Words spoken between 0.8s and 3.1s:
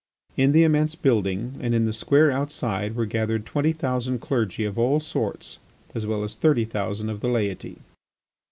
building and in the square outside were